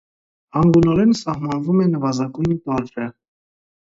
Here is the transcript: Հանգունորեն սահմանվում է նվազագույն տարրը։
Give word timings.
Հանգունորեն 0.55 1.11
սահմանվում 1.21 1.83
է 1.85 1.85
նվազագույն 1.91 2.59
տարրը։ 2.67 3.11